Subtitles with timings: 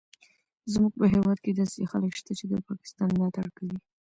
[0.73, 3.77] زموږ په هیواد کې داسې خلک شته چې د پاکستان ملاتړ کوي